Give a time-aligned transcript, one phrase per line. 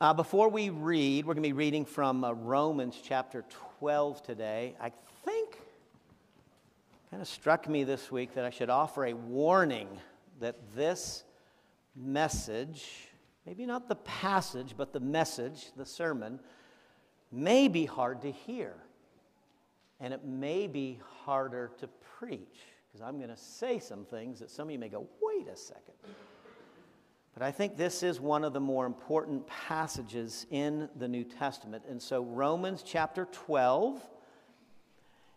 [0.00, 3.44] Uh, before we read, we're going to be reading from uh, Romans chapter
[3.78, 4.74] 12 today.
[4.80, 4.92] I
[5.26, 5.58] think
[7.10, 9.88] kind of struck me this week that I should offer a warning
[10.40, 11.24] that this
[11.94, 13.10] message,
[13.44, 16.40] maybe not the passage, but the message, the sermon,
[17.30, 18.72] may be hard to hear.
[20.00, 22.58] And it may be harder to preach
[22.90, 25.56] because I'm going to say some things that some of you may go, wait a
[25.58, 25.94] second.
[27.34, 31.84] But I think this is one of the more important passages in the New Testament.
[31.88, 34.00] And so, Romans chapter 12,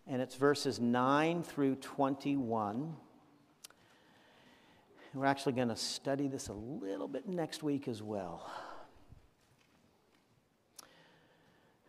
[0.08, 2.96] and it's verses 9 through 21.
[5.14, 8.52] We're actually going to study this a little bit next week as well.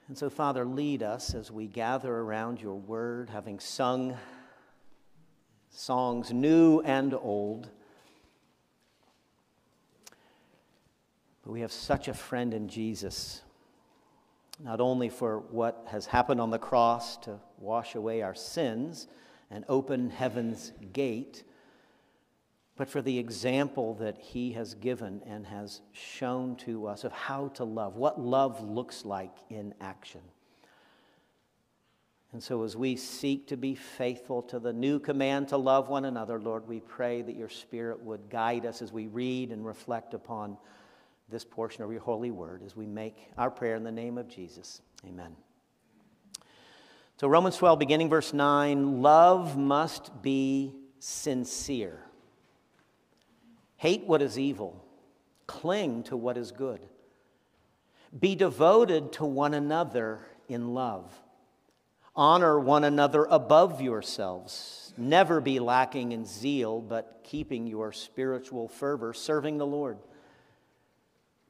[0.06, 4.16] And so, Father, lead us as we gather around your word, having sung
[5.70, 7.68] songs new and old.
[11.46, 13.42] But we have such a friend in Jesus,
[14.58, 19.06] not only for what has happened on the cross to wash away our sins
[19.48, 21.44] and open heaven's gate,
[22.76, 27.46] but for the example that he has given and has shown to us of how
[27.54, 30.22] to love, what love looks like in action.
[32.32, 36.06] And so, as we seek to be faithful to the new command to love one
[36.06, 40.12] another, Lord, we pray that your Spirit would guide us as we read and reflect
[40.12, 40.58] upon
[41.28, 44.28] this portion of your holy word as we make our prayer in the name of
[44.28, 44.80] Jesus.
[45.06, 45.36] Amen.
[47.18, 52.00] So, Romans 12, beginning verse 9 love must be sincere.
[53.76, 54.84] Hate what is evil,
[55.46, 56.80] cling to what is good.
[58.18, 61.12] Be devoted to one another in love.
[62.14, 64.94] Honor one another above yourselves.
[64.96, 69.98] Never be lacking in zeal, but keeping your spiritual fervor, serving the Lord.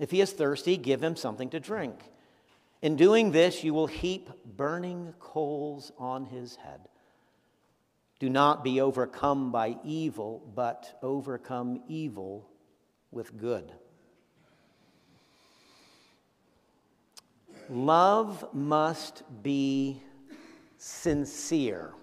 [0.00, 1.98] If he is thirsty, give him something to drink.
[2.82, 6.80] In doing this, you will heap burning coals on his head.
[8.18, 12.48] Do not be overcome by evil, but overcome evil
[13.10, 13.72] with good.
[17.70, 20.02] Love must be
[20.76, 21.94] sincere.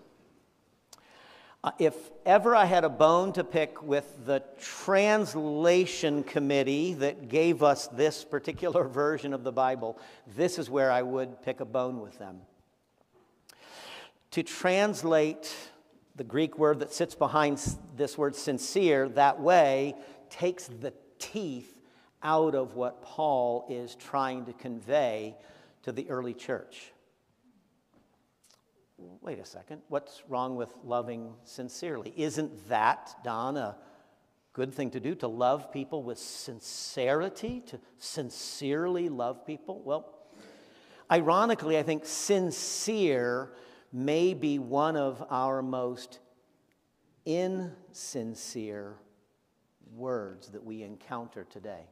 [1.63, 1.95] Uh, if
[2.25, 8.23] ever I had a bone to pick with the translation committee that gave us this
[8.23, 9.99] particular version of the Bible,
[10.35, 12.41] this is where I would pick a bone with them.
[14.31, 15.55] To translate
[16.15, 17.61] the Greek word that sits behind
[17.95, 19.95] this word sincere that way
[20.31, 21.79] takes the teeth
[22.23, 25.35] out of what Paul is trying to convey
[25.83, 26.91] to the early church
[29.21, 32.13] wait a second, what's wrong with loving sincerely?
[32.15, 33.77] Isn't that, Don, a
[34.53, 39.81] good thing to do to love people with sincerity, to sincerely love people?
[39.83, 40.13] Well,
[41.11, 43.51] ironically, I think sincere
[43.93, 46.19] may be one of our most
[47.25, 48.95] insincere
[49.95, 51.83] words that we encounter today.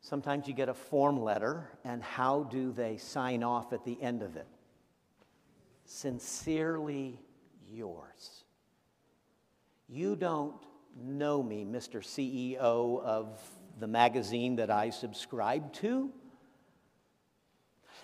[0.00, 4.22] Sometimes you get a form letter, and how do they sign off at the end
[4.22, 4.46] of it?
[5.90, 7.20] Sincerely
[7.68, 8.44] yours.
[9.88, 10.54] You don't
[10.96, 12.00] know me, Mr.
[12.00, 13.40] CEO of
[13.80, 16.10] the magazine that I subscribe to.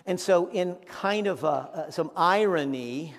[0.05, 3.15] And so, in kind of a, some irony,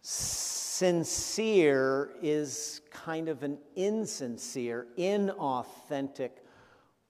[0.00, 6.30] sincere is kind of an insincere, inauthentic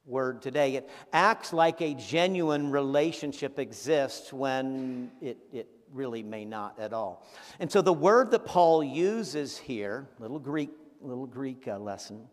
[0.09, 0.77] word today.
[0.77, 7.27] It acts like a genuine relationship exists when it, it really may not at all.
[7.61, 10.71] And so the word that Paul uses here, little Greek,
[11.01, 12.27] little Greek uh, lesson,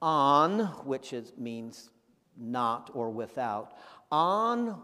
[0.00, 1.90] on, which is, means
[2.36, 3.74] not or without,
[4.10, 4.80] on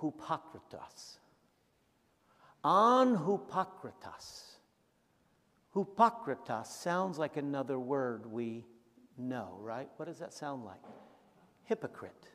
[0.00, 1.18] hupakritos.
[2.64, 4.44] On hupakritos.
[5.74, 8.64] Hupakritos sounds like another word we
[9.18, 9.88] know, right?
[9.96, 10.80] What does that sound like?
[11.64, 12.28] Hypocrite.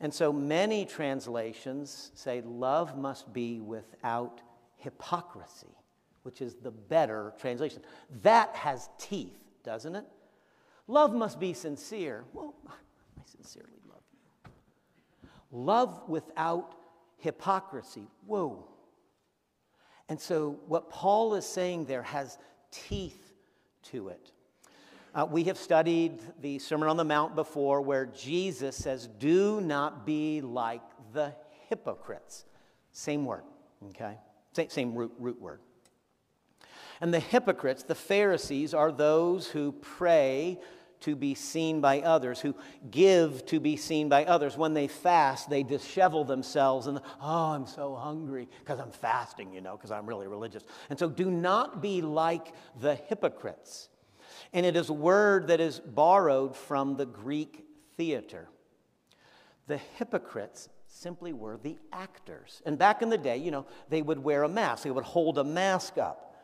[0.00, 4.40] And so many translations say love must be without
[4.76, 5.74] hypocrisy,
[6.22, 7.82] which is the better translation.
[8.22, 10.04] That has teeth, doesn't it?
[10.86, 12.24] Love must be sincere.
[12.32, 12.72] Well, I
[13.26, 14.50] sincerely love you.
[15.50, 16.76] Love without
[17.18, 18.06] hypocrisy.
[18.24, 18.68] Whoa.
[20.08, 22.38] And so, what Paul is saying there has
[22.70, 23.32] teeth
[23.84, 24.32] to it.
[25.18, 30.06] Uh, we have studied the Sermon on the Mount before where Jesus says, Do not
[30.06, 30.80] be like
[31.12, 31.34] the
[31.68, 32.44] hypocrites.
[32.92, 33.42] Same word,
[33.88, 34.16] okay?
[34.52, 35.58] Same, same root, root word.
[37.00, 40.60] And the hypocrites, the Pharisees, are those who pray
[41.00, 42.54] to be seen by others, who
[42.92, 44.56] give to be seen by others.
[44.56, 49.62] When they fast, they dishevel themselves and, oh, I'm so hungry because I'm fasting, you
[49.62, 50.62] know, because I'm really religious.
[50.90, 53.88] And so do not be like the hypocrites.
[54.52, 57.64] And it is a word that is borrowed from the Greek
[57.96, 58.48] theater.
[59.66, 62.62] The hypocrites simply were the actors.
[62.64, 65.38] And back in the day, you know, they would wear a mask, they would hold
[65.38, 66.36] a mask up.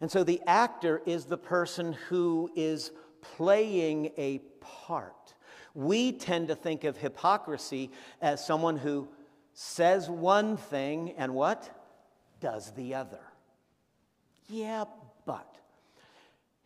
[0.00, 2.90] And so the actor is the person who is
[3.20, 5.34] playing a part.
[5.74, 7.90] We tend to think of hypocrisy
[8.22, 9.08] as someone who
[9.52, 11.68] says one thing and what?
[12.40, 13.20] Does the other.
[14.48, 14.84] Yeah,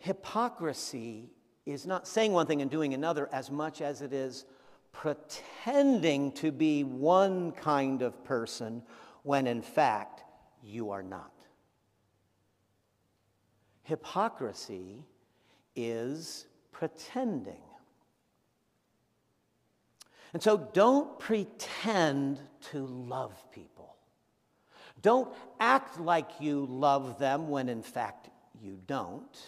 [0.04, 1.30] hypocrisy
[1.64, 4.44] is not saying one thing and doing another as much as it is
[4.92, 8.82] pretending to be one kind of person
[9.22, 10.22] when in fact
[10.62, 11.32] you are not.
[13.84, 15.02] Hypocrisy
[15.74, 17.62] is pretending.
[20.34, 22.40] And so don't pretend
[22.72, 23.96] to love people.
[25.00, 28.28] Don't act like you love them when in fact
[28.60, 29.38] you don't.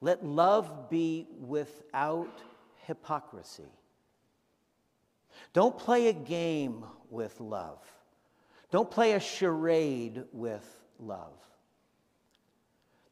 [0.00, 2.40] Let love be without
[2.86, 3.70] hypocrisy.
[5.52, 7.78] Don't play a game with love.
[8.70, 10.64] Don't play a charade with
[10.98, 11.32] love.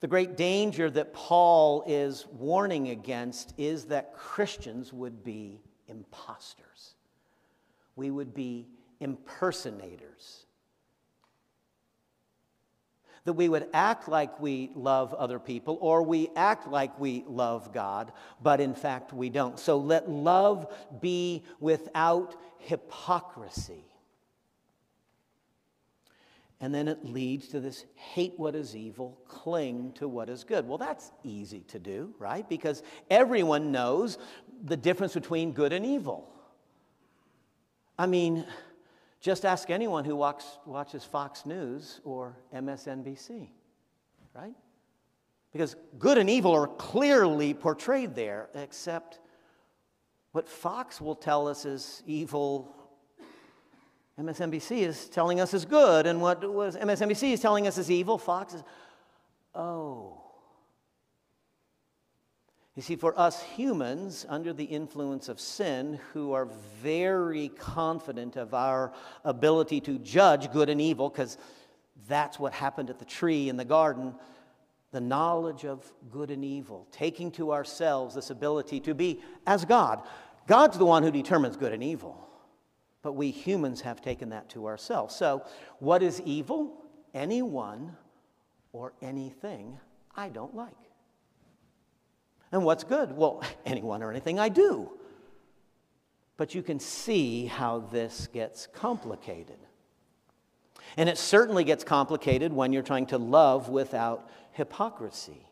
[0.00, 6.94] The great danger that Paul is warning against is that Christians would be imposters.
[7.96, 8.68] We would be
[9.00, 10.45] impersonators.
[13.24, 17.72] That we would act like we love other people or we act like we love
[17.72, 19.58] God, but in fact we don't.
[19.58, 23.84] So let love be without hypocrisy.
[26.60, 30.66] And then it leads to this hate what is evil, cling to what is good.
[30.66, 32.48] Well, that's easy to do, right?
[32.48, 34.16] Because everyone knows
[34.64, 36.32] the difference between good and evil.
[37.98, 38.46] I mean,
[39.26, 43.48] just ask anyone who walks, watches Fox News or MSNBC,
[44.32, 44.54] right?
[45.50, 49.18] Because good and evil are clearly portrayed there, except
[50.30, 52.72] what Fox will tell us is evil
[54.16, 58.18] MSNBC is telling us is good, and what was MSNBC is telling us is evil.
[58.18, 58.62] Fox is,
[59.56, 60.22] oh.
[62.76, 66.46] You see, for us humans, under the influence of sin, who are
[66.82, 68.92] very confident of our
[69.24, 71.38] ability to judge good and evil, because
[72.06, 74.14] that's what happened at the tree in the garden,
[74.92, 80.02] the knowledge of good and evil, taking to ourselves this ability to be as God.
[80.46, 82.28] God's the one who determines good and evil.
[83.00, 85.14] But we humans have taken that to ourselves.
[85.14, 85.46] So,
[85.78, 86.84] what is evil?
[87.14, 87.96] Anyone
[88.72, 89.78] or anything
[90.14, 90.85] I don't like.
[92.52, 93.16] And what's good?
[93.16, 94.90] Well, anyone or anything I do.
[96.36, 99.58] But you can see how this gets complicated.
[100.96, 105.46] And it certainly gets complicated when you're trying to love without hypocrisy.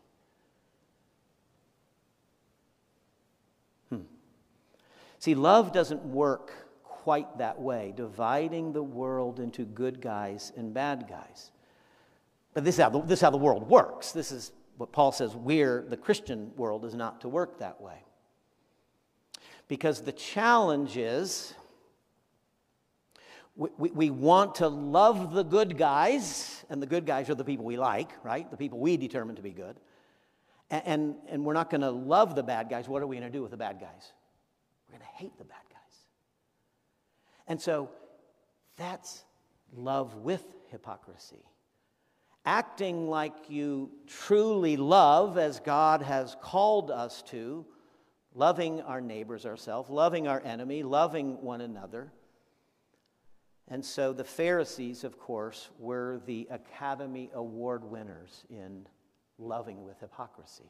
[3.89, 4.01] Hmm.
[5.19, 6.51] See, love doesn't work
[6.83, 11.51] quite that way, dividing the world into good guys and bad guys.
[12.55, 14.11] But this is how the, this is how the world works.
[14.11, 18.03] This is what Paul says we're, the Christian world, is not to work that way.
[19.67, 21.53] Because the challenge is
[23.55, 27.45] we, we, we want to love the good guys, and the good guys are the
[27.45, 28.49] people we like, right?
[28.51, 29.79] The people we determine to be good.
[30.69, 32.87] And, and, and we're not going to love the bad guys.
[32.87, 34.11] What are we going to do with the bad guys?
[34.87, 35.97] We're going to hate the bad guys.
[37.47, 37.89] And so
[38.75, 39.23] that's
[39.73, 41.43] love with hypocrisy.
[42.45, 47.65] Acting like you truly love as God has called us to,
[48.33, 52.11] loving our neighbors ourselves, loving our enemy, loving one another.
[53.67, 58.85] And so the Pharisees, of course, were the Academy Award winners in
[59.39, 60.69] loving with hypocrisy.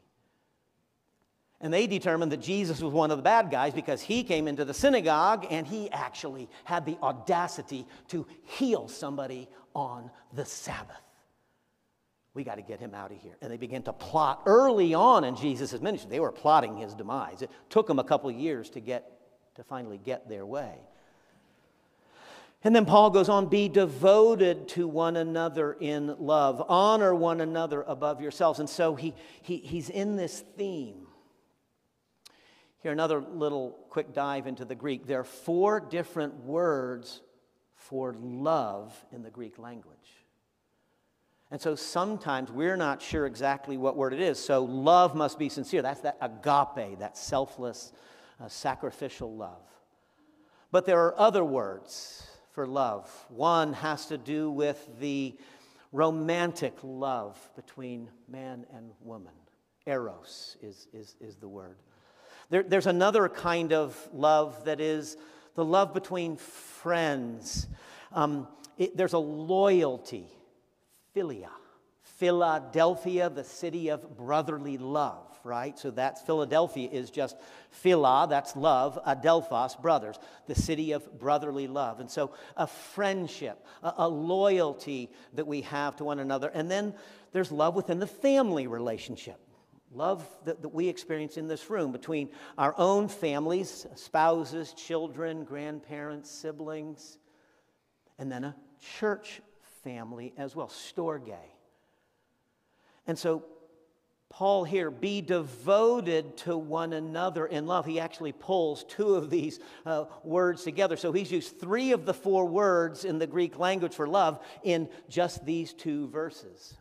[1.62, 4.66] And they determined that Jesus was one of the bad guys because he came into
[4.66, 11.05] the synagogue and he actually had the audacity to heal somebody on the Sabbath.
[12.36, 13.38] We got to get him out of here.
[13.42, 16.10] And they began to plot early on in Jesus' ministry.
[16.12, 17.42] They were plotting his demise.
[17.42, 19.10] It took them a couple of years to get
[19.56, 20.76] to finally get their way.
[22.62, 26.62] And then Paul goes on, be devoted to one another in love.
[26.68, 28.60] Honor one another above yourselves.
[28.60, 31.08] And so he, he, he's in this theme.
[32.80, 35.08] Here, another little quick dive into the Greek.
[35.08, 37.22] There are four different words
[37.76, 40.25] for love in the Greek language.
[41.52, 44.44] And so sometimes we're not sure exactly what word it is.
[44.44, 45.82] So love must be sincere.
[45.82, 47.94] That's that agape, that selfless,
[48.40, 49.62] uh, sacrificial love.
[50.72, 53.10] But there are other words for love.
[53.30, 55.36] One has to do with the
[55.92, 59.34] romantic love between man and woman.
[59.86, 61.78] Eros is, is, is the word.
[62.50, 65.16] There, there's another kind of love that is
[65.54, 67.68] the love between friends.
[68.12, 68.48] Um,
[68.78, 70.28] it, there's a loyalty
[71.16, 71.50] Philia.
[72.18, 75.78] Philadelphia, the city of brotherly love, right?
[75.78, 77.36] So that's Philadelphia is just
[77.72, 80.18] phila, that's love, adelphos, brothers,
[80.48, 82.00] the city of brotherly love.
[82.00, 86.50] And so a friendship, a, a loyalty that we have to one another.
[86.54, 86.94] And then
[87.34, 89.40] there's love within the family relationship.
[89.92, 96.30] Love that, that we experience in this room between our own families, spouses, children, grandparents,
[96.30, 97.18] siblings,
[98.18, 98.56] and then a
[99.00, 99.42] church
[99.86, 101.38] family as well, storge.
[103.08, 103.46] And so,
[104.30, 107.86] Paul here, be devoted to one another in love.
[107.86, 110.98] He actually pulls two of these uh, words together.
[110.98, 114.90] So he's used three of the four words in the Greek language for love in
[115.08, 116.74] just these two verses.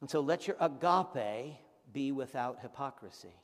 [0.00, 1.56] And so let your agape
[1.92, 3.34] be without hypocrisy.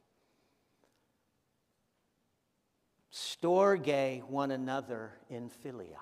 [3.12, 5.98] Storge one another in philia.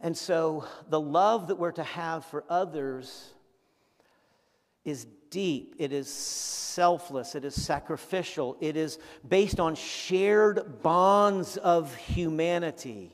[0.00, 3.32] And so the love that we're to have for others
[4.84, 11.94] is deep, it is selfless, it is sacrificial, it is based on shared bonds of
[11.96, 13.12] humanity.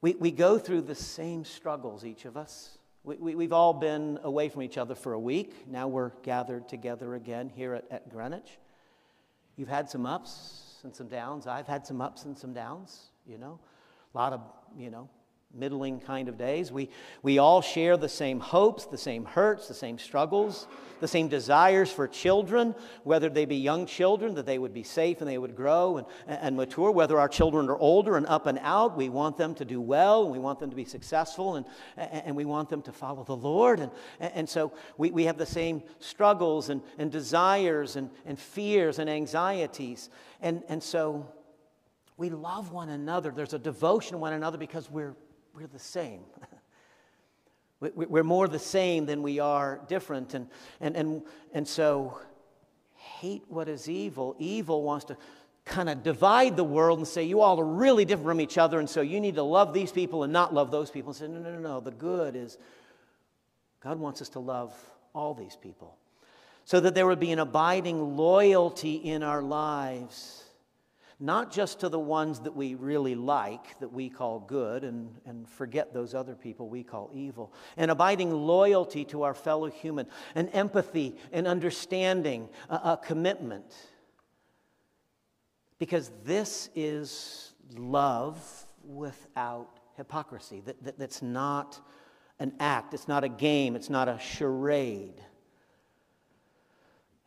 [0.00, 2.76] We, we go through the same struggles, each of us.
[3.04, 5.68] We, we, we've all been away from each other for a week.
[5.68, 8.58] Now we're gathered together again here at, at Greenwich.
[9.56, 11.46] You've had some ups and some downs.
[11.46, 13.58] I've had some ups and some downs you know,
[14.14, 14.40] a lot of,
[14.76, 15.08] you know,
[15.54, 16.72] middling kind of days.
[16.72, 16.90] We,
[17.22, 20.66] we all share the same hopes, the same hurts, the same struggles,
[21.00, 25.20] the same desires for children, whether they be young children, that they would be safe
[25.20, 26.90] and they would grow and, and mature.
[26.90, 30.24] Whether our children are older and up and out, we want them to do well
[30.24, 31.66] and we want them to be successful and,
[31.96, 33.80] and we want them to follow the Lord.
[33.80, 33.90] And,
[34.20, 39.08] and so we, we have the same struggles and, and desires and, and fears and
[39.08, 40.10] anxieties.
[40.40, 41.26] And, and so
[42.16, 43.30] we love one another.
[43.30, 45.14] There's a devotion to one another because we're,
[45.54, 46.20] we're the same.
[47.80, 50.34] we're more the same than we are different.
[50.34, 50.48] And,
[50.80, 52.20] and, and, and so,
[52.94, 54.36] hate what is evil.
[54.38, 55.16] Evil wants to
[55.64, 58.78] kind of divide the world and say, you all are really different from each other,
[58.78, 61.10] and so you need to love these people and not love those people.
[61.10, 61.80] And say, no, no, no, no.
[61.80, 62.58] The good is
[63.80, 64.74] God wants us to love
[65.14, 65.96] all these people
[66.64, 70.43] so that there would be an abiding loyalty in our lives
[71.24, 75.48] not just to the ones that we really like, that we call good, and, and
[75.48, 77.50] forget those other people we call evil.
[77.78, 83.74] An abiding loyalty to our fellow human, an empathy, an understanding, a, a commitment.
[85.78, 88.38] Because this is love
[88.84, 90.60] without hypocrisy.
[90.66, 91.80] That, that, that's not
[92.38, 95.22] an act, it's not a game, it's not a charade.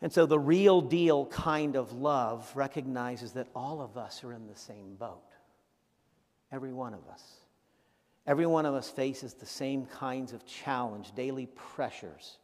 [0.02, 4.48] And so the real deal kind of love recognizes that all of us are in
[4.48, 5.24] the same boat.
[6.52, 7.24] Every one of us.
[8.28, 12.38] Every one of us faces the same kinds of challenge, daily pressures.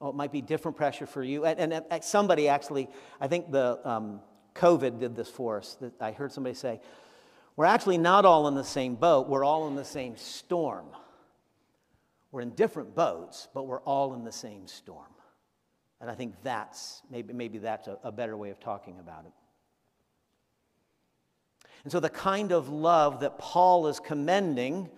[0.00, 1.46] Oh, it might be different pressure for you.
[1.46, 2.88] And, and, and somebody actually,
[3.20, 4.20] I think the um,
[4.54, 5.76] COVID did this for us.
[5.80, 6.80] That I heard somebody say,
[7.56, 10.86] we're actually not all in the same boat, we're all in the same storm.
[12.30, 15.06] We're in different boats, but we're all in the same storm.
[16.04, 19.32] And I think that's maybe, maybe that's a, a better way of talking about it.
[21.82, 24.90] And so, the kind of love that Paul is commending,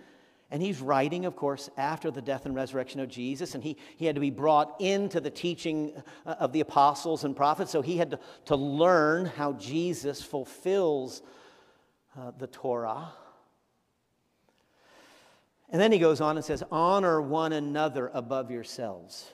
[0.51, 4.05] and he's writing, of course, after the death and resurrection of Jesus, and he, he
[4.05, 5.93] had to be brought into the teaching
[6.25, 11.21] uh, of the apostles and prophets, so he had to, to learn how Jesus fulfills
[12.19, 13.13] uh, the Torah.
[15.69, 19.31] And then he goes on and says, Honor one another above yourselves.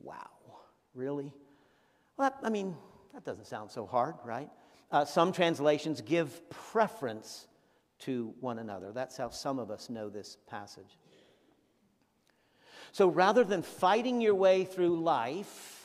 [0.00, 0.30] Wow,
[0.98, 1.32] really?
[2.16, 2.76] Well, I mean,
[3.14, 4.50] that doesn't sound so hard, right?
[4.90, 7.46] Uh, some translations give preference
[8.00, 8.90] to one another.
[8.92, 10.98] That's how some of us know this passage.
[12.92, 15.77] So rather than fighting your way through life,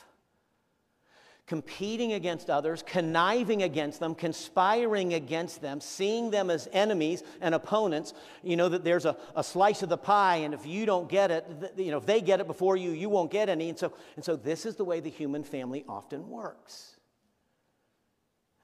[1.45, 8.13] competing against others, conniving against them, conspiring against them, seeing them as enemies and opponents.
[8.43, 11.31] You know that there's a, a slice of the pie, and if you don't get
[11.31, 13.69] it, you know, if they get it before you, you won't get any.
[13.69, 16.97] And so, and so this is the way the human family often works.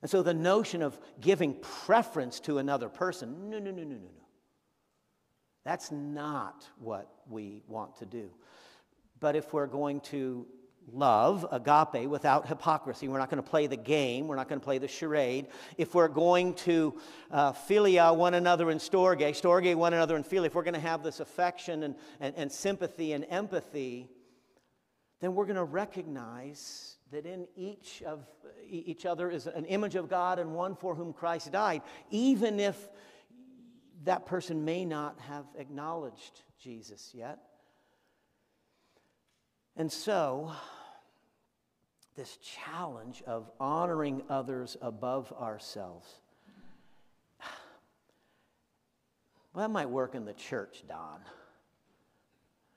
[0.02, 3.96] And so the notion of giving preference to another person, no, no, no, no, no,
[3.96, 4.26] no.
[5.66, 8.32] That's not what we want to do.
[9.20, 10.48] But if we're going to
[10.94, 13.08] love, agape, without hypocrisy.
[13.08, 14.28] We're not going to play the game.
[14.28, 15.48] We're not going to play the charade.
[15.78, 17.00] If we're going to
[17.32, 20.80] uh, philia one another in storge, storge one another in philia, if we're going to
[20.80, 24.10] have this affection and, and, and sympathy and empathy,
[25.22, 28.26] then we're going to recognize that in each of
[28.68, 31.82] each other is an image of God and one for whom Christ died,
[32.12, 32.90] even if
[34.04, 37.40] that person may not have acknowledged Jesus yet.
[39.76, 40.52] And so,
[42.20, 46.08] this challenge of honoring others above ourselves.
[49.54, 51.22] Well, that might work in the church, Don.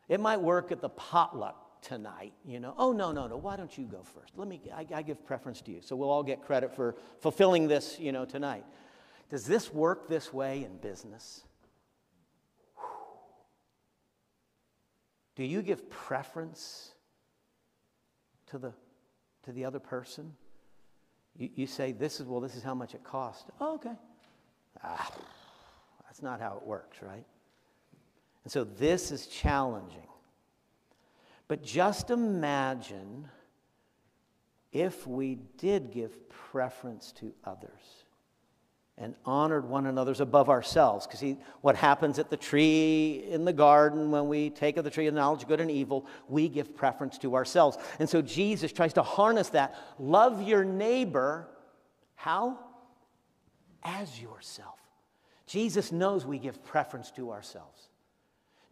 [0.08, 2.72] It might work at the potluck tonight, you know.
[2.78, 3.37] Oh, no, no, no.
[3.37, 4.32] Why don't you go first?
[4.37, 5.80] Let me, I, I give preference to you.
[5.82, 8.64] So we'll all get credit for fulfilling this, you know, tonight.
[9.28, 11.42] Does this work this way in business?
[15.34, 16.92] Do you give preference
[18.46, 18.72] to the
[19.44, 20.33] to the other person.
[21.37, 23.46] You, you say, this is, well, this is how much it cost.
[23.61, 23.94] Oh, okay.
[24.83, 25.11] Ah,
[26.05, 27.24] that's not how it works, right?
[28.44, 30.09] And so this is challenging.
[31.48, 33.28] But just imagine
[34.72, 38.05] if we did give preference to others
[38.98, 41.07] and honored one another's above ourselves.
[41.07, 44.90] Because see what happens at the tree in the garden when we take of the
[44.90, 47.78] tree of knowledge good and evil, we give preference to ourselves.
[47.98, 49.74] And so Jesus tries to harness that.
[49.98, 51.48] Love your neighbor.
[52.14, 52.59] How?
[53.83, 54.78] As yourself.
[55.46, 57.88] Jesus knows we give preference to ourselves.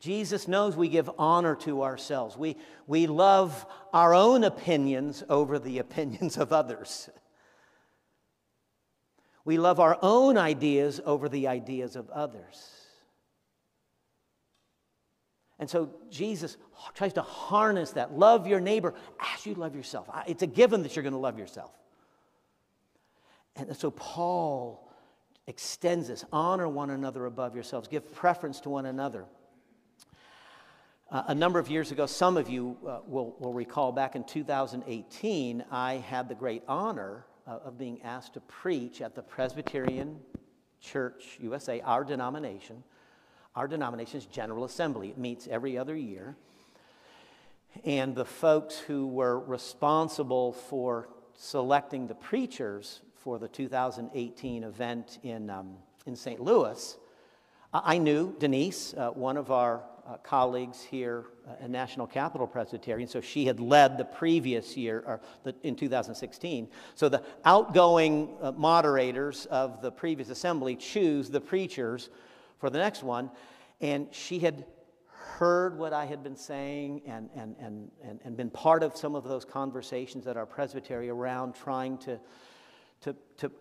[0.01, 2.37] Jesus knows we give honor to ourselves.
[2.37, 2.57] We,
[2.87, 7.11] we love our own opinions over the opinions of others.
[9.45, 12.81] We love our own ideas over the ideas of others.
[15.59, 16.57] And so Jesus
[16.95, 18.17] tries to harness that.
[18.17, 18.95] Love your neighbor
[19.35, 20.09] as you love yourself.
[20.27, 21.71] It's a given that you're going to love yourself.
[23.57, 24.91] And so Paul
[25.47, 29.27] extends this honor one another above yourselves, give preference to one another.
[31.11, 34.23] Uh, a number of years ago, some of you uh, will, will recall back in
[34.25, 40.19] 2018, I had the great honor uh, of being asked to preach at the Presbyterian
[40.81, 42.83] Church USA, our denomination.
[43.57, 45.11] Our denomination's General Assembly.
[45.11, 46.37] It meets every other year.
[47.85, 55.51] And the folks who were responsible for selecting the preachers for the 2018 event in,
[55.51, 55.77] um,
[56.07, 56.41] in St.
[56.41, 56.97] Louis,
[57.73, 63.09] I knew Denise, uh, one of our uh, colleagues here uh, at National Capital Presbyterian.
[63.09, 66.69] So she had led the previous year, or the, in 2016.
[66.95, 72.11] So the outgoing uh, moderators of the previous assembly choose the preachers
[72.59, 73.31] for the next one.
[73.81, 74.65] And she had
[75.07, 79.15] heard what I had been saying and, and, and, and, and been part of some
[79.15, 82.19] of those conversations at our presbytery around trying to,
[83.03, 83.53] to, to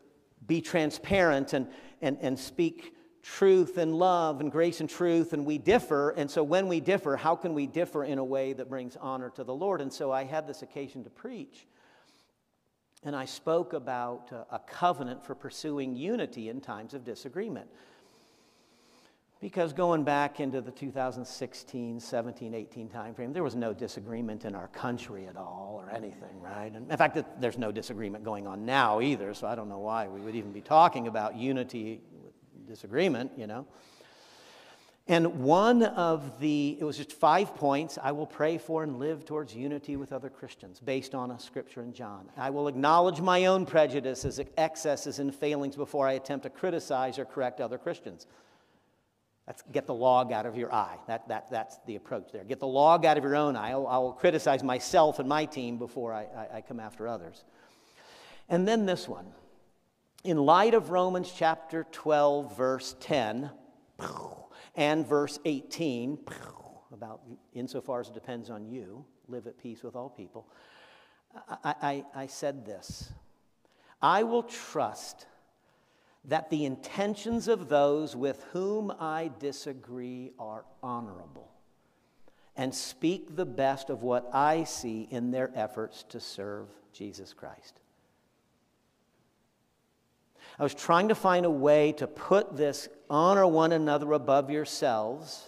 [0.47, 1.67] be transparent and,
[2.01, 6.11] and, and speak truth and love and grace and truth, and we differ.
[6.11, 9.29] And so, when we differ, how can we differ in a way that brings honor
[9.31, 9.81] to the Lord?
[9.81, 11.67] And so, I had this occasion to preach.
[13.03, 17.67] And I spoke about uh, a covenant for pursuing unity in times of disagreement.
[19.41, 24.67] Because going back into the 2016, 17, 18 timeframe, there was no disagreement in our
[24.67, 26.73] country at all or anything, right?
[26.73, 30.09] And in fact, there's no disagreement going on now either, so I don't know why
[30.09, 32.01] we would even be talking about unity
[32.69, 33.65] disagreement, you know.
[35.09, 39.25] And one of the, it was just five points I will pray for and live
[39.25, 42.29] towards unity with other Christians based on a scripture in John.
[42.37, 47.25] I will acknowledge my own prejudices, excesses, and failings before I attempt to criticize or
[47.25, 48.27] correct other Christians.
[49.47, 50.97] That's get the log out of your eye.
[51.07, 52.43] That, that, that's the approach there.
[52.43, 53.71] Get the log out of your own eye.
[53.71, 57.45] I will criticize myself and my team before I, I, I come after others.
[58.47, 59.25] And then this one.
[60.23, 63.49] In light of Romans chapter 12, verse 10,
[64.75, 66.19] and verse 18,
[66.91, 67.21] about
[67.53, 70.45] insofar as it depends on you, live at peace with all people,
[71.63, 73.13] I, I, I said this
[74.01, 75.25] I will trust
[76.25, 81.49] that the intentions of those with whom I disagree are honorable
[82.57, 87.79] and speak the best of what I see in their efforts to serve Jesus Christ.
[90.59, 95.45] I was trying to find a way to put this honor one another above yourselves.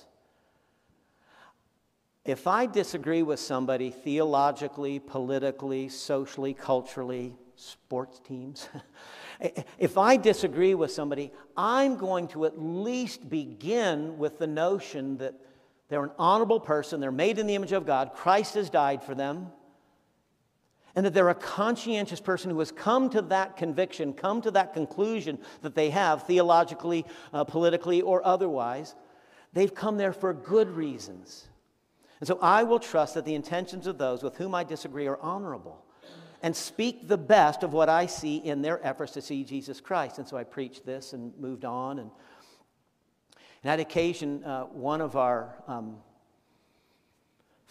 [2.24, 8.69] If I disagree with somebody theologically, politically, socially, culturally, sports teams,
[9.78, 15.34] if I disagree with somebody, I'm going to at least begin with the notion that
[15.89, 19.13] they're an honorable person, they're made in the image of God, Christ has died for
[19.13, 19.52] them
[20.95, 24.73] and that they're a conscientious person who has come to that conviction, come to that
[24.73, 28.95] conclusion that they have, theologically, uh, politically, or otherwise.
[29.54, 31.47] They've come there for good reasons.
[32.19, 35.19] And so I will trust that the intentions of those with whom I disagree are
[35.21, 35.84] honorable
[36.43, 40.17] and speak the best of what I see in their efforts to see Jesus Christ.
[40.17, 41.99] And so I preached this and moved on.
[41.99, 42.12] And,
[43.63, 45.97] and occasion, uh, one of our um,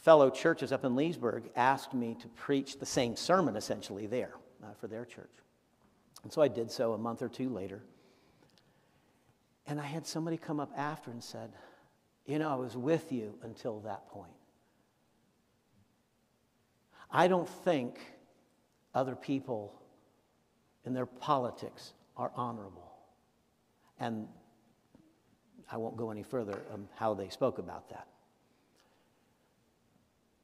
[0.02, 4.72] fellow churches up in Leesburg asked me to preach the same sermon essentially there uh,
[4.80, 5.30] for their church.
[6.22, 7.82] And so I did so a month or two later.
[9.66, 11.52] And I had somebody come up after and said,
[12.26, 14.32] You know, I was with you until that point.
[17.10, 17.98] I don't think
[18.94, 19.74] other people
[20.84, 22.92] in their politics are honorable.
[23.98, 24.28] And
[25.70, 28.06] I won't go any further on how they spoke about that.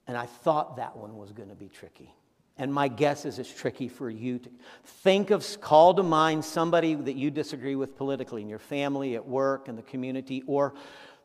[0.06, 2.14] And I thought that one was going to be tricky.
[2.58, 4.50] And my guess is it's tricky for you to
[4.84, 9.26] think of, call to mind somebody that you disagree with politically in your family, at
[9.26, 10.74] work, in the community, or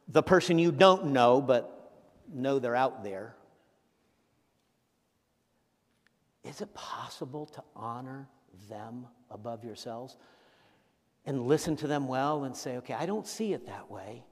[0.10, 1.94] the person you don't know but
[2.34, 3.36] know they're out there.
[6.44, 8.28] Is it possible to honor
[8.68, 10.18] them above yourselves
[11.26, 14.24] and listen to them well and say, okay, I don't see it that way?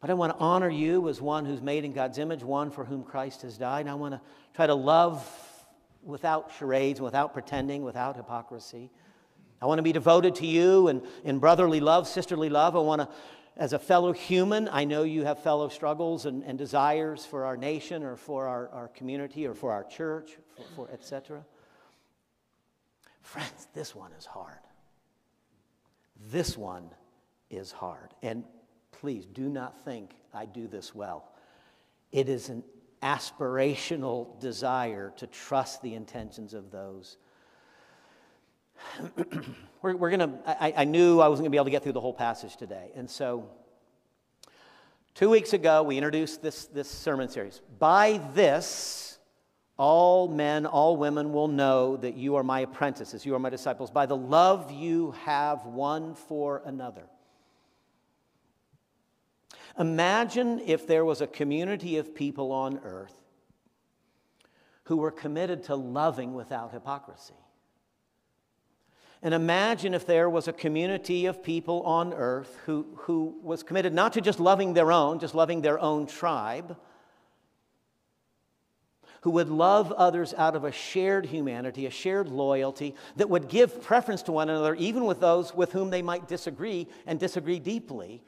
[0.00, 2.84] But I want to honor you as one who's made in God's image, one for
[2.84, 3.80] whom Christ has died.
[3.80, 4.20] And I want to
[4.54, 5.26] try to love
[6.02, 8.90] without charades, without pretending, without hypocrisy.
[9.60, 12.76] I want to be devoted to you and in brotherly love, sisterly love.
[12.76, 13.08] I want to,
[13.56, 17.56] as a fellow human, I know you have fellow struggles and, and desires for our
[17.56, 21.44] nation or for our, our community or for our church, for, for etc.
[23.20, 24.60] Friends, this one is hard.
[26.30, 26.88] This one
[27.50, 28.14] is hard.
[28.22, 28.44] And
[29.00, 31.30] Please do not think I do this well.
[32.10, 32.64] It is an
[33.02, 37.16] aspirational desire to trust the intentions of those.
[39.82, 41.92] we're, we're going to, I knew I wasn't going to be able to get through
[41.92, 42.90] the whole passage today.
[42.96, 43.48] And so,
[45.14, 47.60] two weeks ago, we introduced this, this sermon series.
[47.78, 49.18] By this,
[49.76, 53.92] all men, all women will know that you are my apprentices, you are my disciples,
[53.92, 57.04] by the love you have one for another.
[59.78, 63.14] Imagine if there was a community of people on earth
[64.84, 67.34] who were committed to loving without hypocrisy.
[69.22, 73.92] And imagine if there was a community of people on earth who, who was committed
[73.92, 76.76] not to just loving their own, just loving their own tribe,
[79.22, 83.82] who would love others out of a shared humanity, a shared loyalty, that would give
[83.82, 88.22] preference to one another, even with those with whom they might disagree and disagree deeply,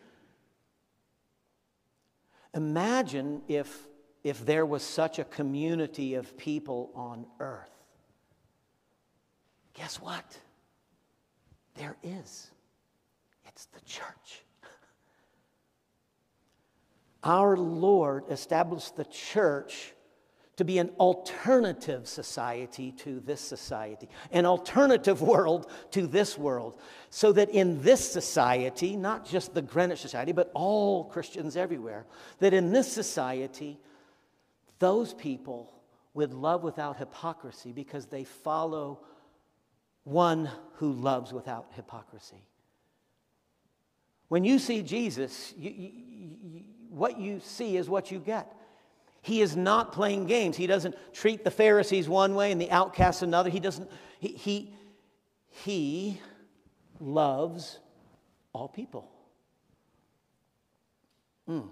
[2.54, 3.86] Imagine if,
[4.24, 7.70] if there was such a community of people on earth.
[9.74, 10.38] Guess what?
[11.74, 12.50] There is.
[13.46, 14.44] It's the church.
[17.22, 19.94] Our Lord established the church
[20.61, 27.33] to be an alternative society to this society, an alternative world to this world, so
[27.33, 32.05] that in this society, not just the Greenwich Society, but all Christians everywhere,
[32.40, 33.79] that in this society,
[34.81, 35.73] those people
[36.12, 39.01] would love without hypocrisy because they follow
[40.05, 42.44] one who loves without hypocrisy.
[44.29, 45.90] When you see Jesus, you, you,
[46.42, 48.55] you, what you see is what you get.
[49.22, 50.56] He is not playing games.
[50.56, 53.50] He doesn't treat the Pharisees one way and the outcasts another.
[53.50, 54.74] He doesn't, he, he,
[55.48, 56.20] he
[56.98, 57.78] loves
[58.52, 59.11] all people.
[61.48, 61.68] Mm.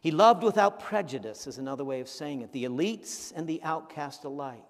[0.00, 4.24] He loved without prejudice, is another way of saying it, the elites and the outcast
[4.24, 4.62] alike.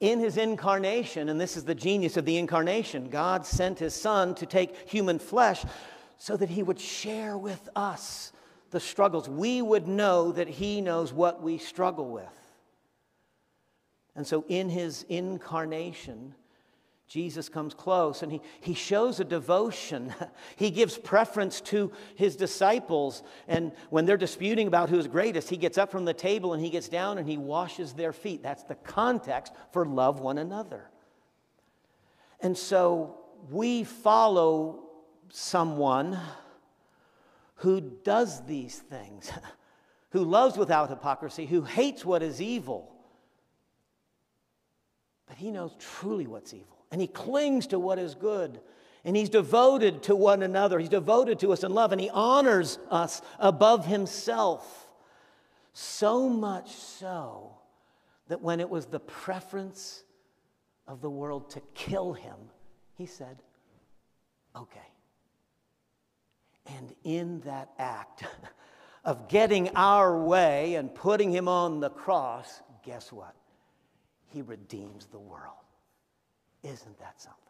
[0.00, 4.34] In his incarnation, and this is the genius of the incarnation, God sent his son
[4.34, 5.64] to take human flesh
[6.18, 8.32] so that he would share with us
[8.70, 9.28] the struggles.
[9.28, 12.24] We would know that he knows what we struggle with.
[14.14, 16.34] And so, in his incarnation,
[17.08, 20.12] Jesus comes close and he, he shows a devotion.
[20.56, 23.22] He gives preference to his disciples.
[23.46, 26.70] And when they're disputing about who's greatest, he gets up from the table and he
[26.70, 28.42] gets down and he washes their feet.
[28.42, 30.88] That's the context for love one another.
[32.40, 33.18] And so
[33.50, 34.84] we follow
[35.28, 36.18] someone
[37.56, 39.30] who does these things,
[40.10, 42.92] who loves without hypocrisy, who hates what is evil.
[45.26, 48.60] But he knows truly what's evil, and he clings to what is good.
[49.04, 50.80] And he's devoted to one another.
[50.80, 54.88] He's devoted to us in love, and he honors us above himself.
[55.72, 57.56] So much so
[58.26, 60.02] that when it was the preference
[60.88, 62.34] of the world to kill him,
[62.94, 63.38] he said,
[64.56, 64.80] Okay.
[66.66, 68.24] And in that act
[69.04, 73.34] of getting our way and putting him on the cross, guess what?
[74.26, 75.54] He redeems the world.
[76.62, 77.42] Isn't that something?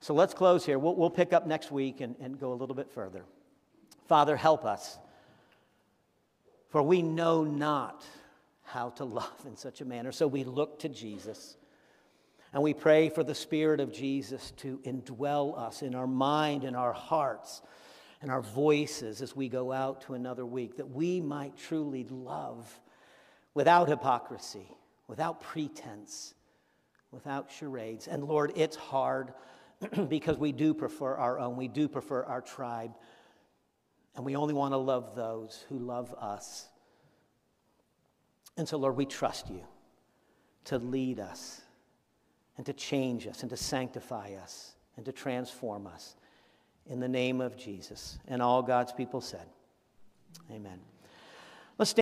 [0.00, 0.78] So let's close here.
[0.78, 3.24] We'll, we'll pick up next week and, and go a little bit further.
[4.06, 4.98] Father, help us,
[6.68, 8.04] for we know not
[8.62, 10.12] how to love in such a manner.
[10.12, 11.56] So we look to Jesus.
[12.56, 16.74] And we pray for the Spirit of Jesus to indwell us in our mind, in
[16.74, 17.60] our hearts,
[18.22, 22.80] and our voices as we go out to another week, that we might truly love
[23.52, 24.74] without hypocrisy,
[25.06, 26.32] without pretense,
[27.10, 28.08] without charades.
[28.08, 29.34] And Lord, it's hard
[30.08, 32.94] because we do prefer our own, we do prefer our tribe,
[34.14, 36.66] and we only want to love those who love us.
[38.56, 39.60] And so, Lord, we trust you
[40.64, 41.60] to lead us
[42.56, 46.16] and to change us and to sanctify us and to transform us
[46.88, 48.18] in the name of Jesus.
[48.28, 49.46] And all God's people said,
[50.50, 50.78] Amen.
[51.78, 51.94] Let's stand.